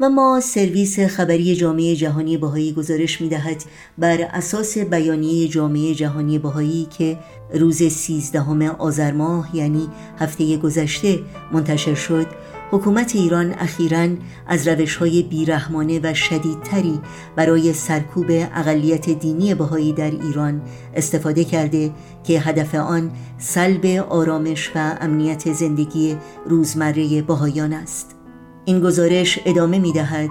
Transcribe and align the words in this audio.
و 0.00 0.08
ما 0.08 0.40
سرویس 0.40 1.00
خبری 1.00 1.56
جامعه 1.56 1.96
جهانی 1.96 2.36
بهایی 2.36 2.72
گزارش 2.72 3.20
می 3.20 3.28
دهد 3.28 3.64
بر 3.98 4.22
اساس 4.22 4.78
بیانیه 4.78 5.48
جامعه 5.48 5.94
جهانی 5.94 6.38
بهایی 6.38 6.86
که 6.98 7.18
روز 7.54 7.82
13 7.82 8.70
آذر 8.70 9.12
ماه 9.12 9.56
یعنی 9.56 9.88
هفته 10.18 10.56
گذشته 10.56 11.18
منتشر 11.52 11.94
شد. 11.94 12.26
حکومت 12.70 13.16
ایران 13.16 13.54
اخیرا 13.58 14.08
از 14.46 14.68
روش 14.68 14.96
های 14.96 15.22
بیرحمانه 15.22 16.00
و 16.02 16.14
شدیدتری 16.14 17.00
برای 17.36 17.72
سرکوب 17.72 18.26
اقلیت 18.30 19.10
دینی 19.10 19.54
بهایی 19.54 19.92
در 19.92 20.10
ایران 20.10 20.62
استفاده 20.94 21.44
کرده 21.44 21.90
که 22.24 22.40
هدف 22.40 22.74
آن 22.74 23.10
سلب 23.38 23.86
آرامش 24.08 24.70
و 24.74 24.96
امنیت 25.00 25.52
زندگی 25.52 26.16
روزمره 26.46 27.22
بهایان 27.22 27.72
است. 27.72 28.23
این 28.64 28.80
گزارش 28.80 29.38
ادامه 29.44 29.78
می 29.78 29.92
دهد 29.92 30.30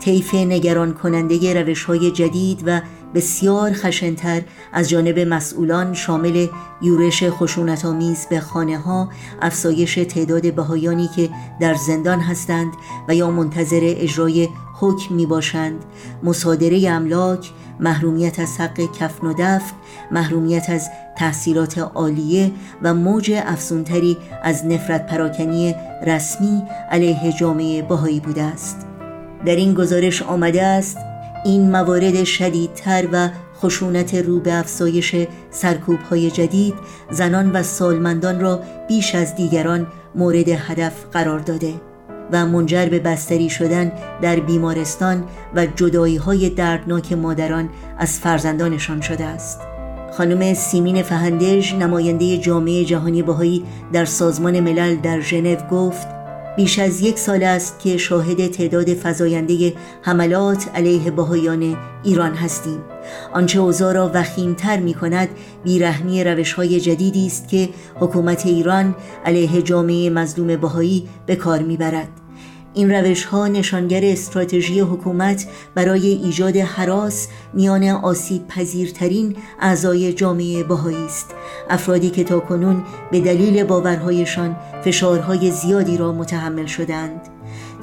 طیف 0.00 0.34
نگران 0.34 0.94
کننده 0.94 1.62
روش 1.62 1.84
های 1.84 2.10
جدید 2.10 2.62
و 2.66 2.80
بسیار 3.14 3.72
خشنتر 3.72 4.42
از 4.72 4.88
جانب 4.88 5.18
مسئولان 5.18 5.94
شامل 5.94 6.46
یورش 6.82 7.24
خشونتآمیز 7.24 8.26
به 8.30 8.40
خانه 8.40 8.78
ها 8.78 9.08
افزایش 9.42 9.94
تعداد 9.94 10.54
بهایانی 10.54 11.08
که 11.16 11.30
در 11.60 11.74
زندان 11.74 12.20
هستند 12.20 12.72
و 13.08 13.14
یا 13.14 13.30
منتظر 13.30 13.80
اجرای 13.82 14.48
حکم 14.80 15.14
می 15.14 15.26
باشند 15.26 15.84
مصادره 16.22 16.90
املاک 16.90 17.50
محرومیت 17.80 18.40
از 18.40 18.60
حق 18.60 18.80
کفن 18.98 19.26
و 19.26 19.34
دفن 19.38 19.74
محرومیت 20.10 20.70
از 20.70 20.88
تحصیلات 21.16 21.78
عالیه 21.78 22.52
و 22.82 22.94
موج 22.94 23.42
افزونتری 23.46 24.16
از 24.42 24.66
نفرت 24.66 25.06
پراکنی 25.06 25.74
رسمی 26.06 26.62
علیه 26.90 27.32
جامعه 27.32 27.82
باهایی 27.82 28.20
بوده 28.20 28.42
است. 28.42 28.86
در 29.46 29.56
این 29.56 29.74
گزارش 29.74 30.22
آمده 30.22 30.62
است 30.62 30.98
این 31.44 31.70
موارد 31.70 32.24
شدیدتر 32.24 33.08
و 33.12 33.28
خشونت 33.56 34.14
رو 34.14 34.40
به 34.40 34.54
افزایش 34.54 35.16
سرکوب 35.50 36.00
های 36.00 36.30
جدید 36.30 36.74
زنان 37.10 37.52
و 37.52 37.62
سالمندان 37.62 38.40
را 38.40 38.62
بیش 38.88 39.14
از 39.14 39.36
دیگران 39.36 39.86
مورد 40.14 40.48
هدف 40.48 41.04
قرار 41.12 41.38
داده. 41.38 41.74
و 42.32 42.46
منجر 42.46 42.86
به 42.86 42.98
بستری 42.98 43.50
شدن 43.50 43.92
در 44.22 44.40
بیمارستان 44.40 45.24
و 45.54 45.66
جدایی 45.66 46.16
های 46.16 46.50
دردناک 46.50 47.12
مادران 47.12 47.68
از 47.98 48.18
فرزندانشان 48.18 49.00
شده 49.00 49.24
است. 49.24 49.60
خانم 50.12 50.54
سیمین 50.54 51.02
فهندج 51.02 51.74
نماینده 51.74 52.38
جامعه 52.38 52.84
جهانی 52.84 53.22
بهایی 53.22 53.64
در 53.92 54.04
سازمان 54.04 54.60
ملل 54.60 54.96
در 54.96 55.20
ژنو 55.20 55.56
گفت 55.70 56.06
بیش 56.56 56.78
از 56.78 57.00
یک 57.00 57.18
سال 57.18 57.42
است 57.42 57.78
که 57.78 57.96
شاهد 57.96 58.46
تعداد 58.46 58.94
فزاینده 58.94 59.72
حملات 60.02 60.68
علیه 60.74 61.10
بهایان 61.10 61.76
ایران 62.04 62.34
هستیم. 62.34 62.93
آنچه 63.32 63.60
اوضاع 63.60 63.92
را 63.92 64.10
وخیمتر 64.14 64.76
می 64.76 64.94
کند 64.94 65.28
بیرحمی 65.64 66.24
روش 66.24 66.52
های 66.52 66.80
جدیدی 66.80 67.26
است 67.26 67.48
که 67.48 67.68
حکومت 67.94 68.46
ایران 68.46 68.94
علیه 69.24 69.62
جامعه 69.62 70.10
مظلوم 70.10 70.56
بهایی 70.56 71.08
به 71.26 71.36
کار 71.36 71.58
می‌برد. 71.62 72.08
این 72.74 72.90
روش 72.90 73.24
ها 73.24 73.48
نشانگر 73.48 74.04
استراتژی 74.04 74.80
حکومت 74.80 75.46
برای 75.74 76.06
ایجاد 76.06 76.56
حراس 76.56 77.28
میان 77.52 77.84
آسیب 77.84 78.48
پذیرترین 78.48 79.36
اعضای 79.60 80.12
جامعه 80.12 80.64
بهایی 80.64 81.04
است. 81.04 81.34
افرادی 81.70 82.10
که 82.10 82.24
تا 82.24 82.40
کنون 82.40 82.82
به 83.10 83.20
دلیل 83.20 83.64
باورهایشان 83.64 84.56
فشارهای 84.84 85.50
زیادی 85.50 85.96
را 85.96 86.12
متحمل 86.12 86.66
شدند 86.66 87.33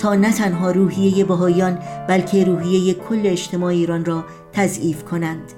تا 0.01 0.15
نه 0.15 0.33
تنها 0.33 0.71
روحیه 0.71 1.25
بهایان 1.25 1.79
بلکه 2.07 2.43
روحیه 2.43 2.93
کل 2.93 3.21
اجتماع 3.23 3.71
ایران 3.71 4.05
را 4.05 4.25
تضعیف 4.53 5.03
کنند 5.03 5.53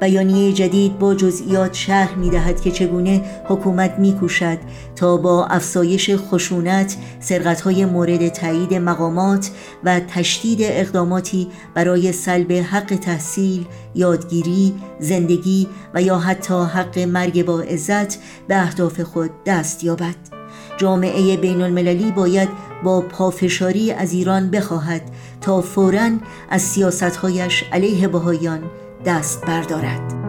بیانیه 0.00 0.52
جدید 0.52 0.98
با 0.98 1.14
جزئیات 1.14 1.74
شرح 1.74 2.18
می 2.18 2.30
دهد 2.30 2.60
که 2.60 2.70
چگونه 2.70 3.24
حکومت 3.44 3.98
می 3.98 4.12
کوشد 4.12 4.58
تا 4.96 5.16
با 5.16 5.46
افزایش 5.46 6.10
خشونت، 6.16 6.96
سرقتهای 7.20 7.84
مورد 7.84 8.28
تایید 8.28 8.74
مقامات 8.74 9.50
و 9.84 10.00
تشدید 10.00 10.58
اقداماتی 10.62 11.48
برای 11.74 12.12
سلب 12.12 12.52
حق 12.52 12.96
تحصیل، 12.96 13.64
یادگیری، 13.94 14.74
زندگی 15.00 15.68
و 15.94 16.02
یا 16.02 16.18
حتی 16.18 16.54
حق 16.54 16.98
مرگ 16.98 17.44
با 17.44 17.60
عزت 17.60 18.18
به 18.48 18.56
اهداف 18.56 19.00
خود 19.00 19.30
دست 19.46 19.84
یابد. 19.84 20.41
جامعه 20.76 21.36
بین 21.36 21.62
المللی 21.62 22.10
باید 22.12 22.48
با 22.82 23.00
پافشاری 23.00 23.92
از 23.92 24.12
ایران 24.12 24.50
بخواهد 24.50 25.02
تا 25.40 25.60
فوراً 25.60 26.10
از 26.50 26.62
سیاستهایش 26.62 27.64
علیه 27.72 28.08
بهایان 28.08 28.60
دست 29.06 29.46
بردارد. 29.46 30.21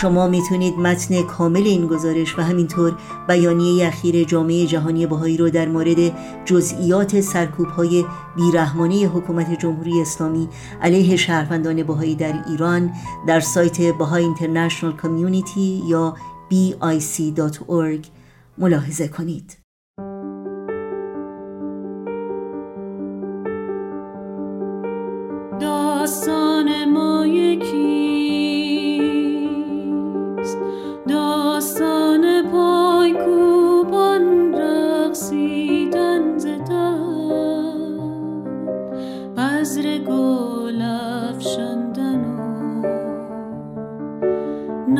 شما 0.00 0.28
می‌تونید 0.28 0.78
متن 0.78 1.22
کامل 1.22 1.62
این 1.62 1.86
گزارش 1.86 2.38
و 2.38 2.42
همینطور 2.42 2.96
بیانیه 3.28 3.86
اخیر 3.86 4.24
جامعه 4.24 4.66
جهانی 4.66 5.06
بهایی 5.06 5.36
رو 5.36 5.50
در 5.50 5.68
مورد 5.68 6.12
جزئیات 6.44 7.20
سرکوب 7.20 7.66
های 7.66 8.04
بیرحمانه 8.36 8.94
حکومت 8.94 9.58
جمهوری 9.58 10.00
اسلامی 10.00 10.48
علیه 10.82 11.16
شهروندان 11.16 11.82
بهایی 11.82 12.14
در 12.14 12.44
ایران 12.48 12.92
در 13.26 13.40
سایت 13.40 13.80
بهای 13.80 14.24
اینترنشنال 14.24 14.96
کمیونیتی 14.96 15.82
یا 15.86 16.14
bic.org 16.50 18.06
ملاحظه 18.58 19.08
کنید. 19.08 19.56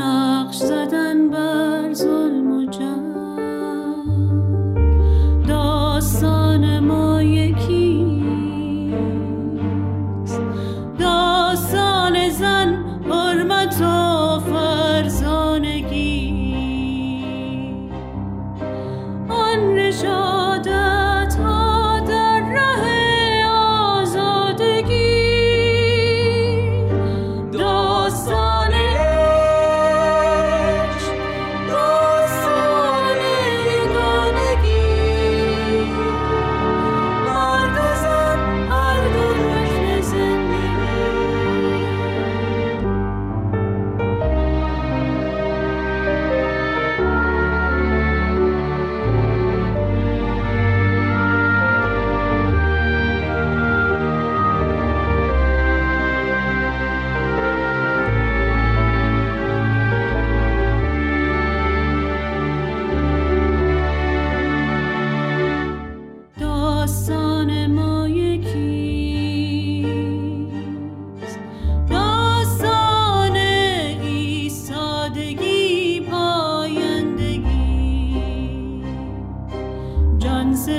نقش 0.00 0.56
زدن 0.56 1.28
بر 1.30 1.92
ظلم 1.94 2.52
و 2.52 2.64
جنگ. 2.64 3.10
داستان 5.48 6.78
مایه 6.78 7.49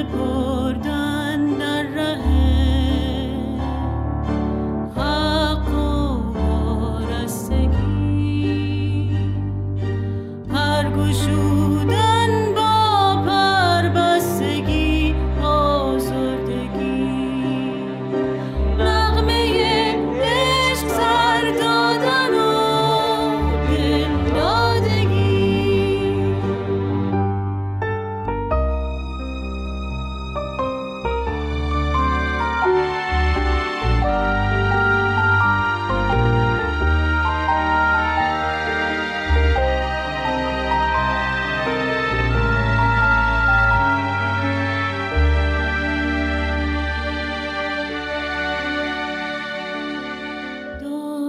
por 0.05 0.90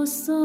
so 0.07 0.42